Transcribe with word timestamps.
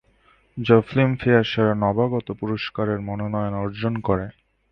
যা 0.57 0.77
ফিল্মফেয়ার 0.81 1.43
সেরা 1.43 1.73
নবাগত 1.75 2.27
পুরস্কারের 2.39 2.99
মনোনয়ন 3.01 3.53
অর্জন 3.55 3.93
করে। 4.07 4.25